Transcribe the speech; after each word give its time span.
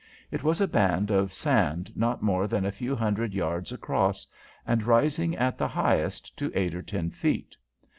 It 0.31 0.41
was 0.41 0.59
a 0.59 0.67
band 0.67 1.11
of 1.11 1.31
sand 1.31 1.95
not 1.95 2.23
more 2.23 2.47
than 2.47 2.65
a 2.65 2.71
few 2.71 2.95
hundred 2.95 3.35
yards 3.35 3.71
across, 3.71 4.25
and 4.65 4.81
rising 4.81 5.37
at 5.37 5.59
the 5.59 5.67
highest 5.67 6.35
to 6.37 6.51
eight 6.55 6.73
or 6.73 6.81
ten 6.81 7.11
feet. 7.11 7.55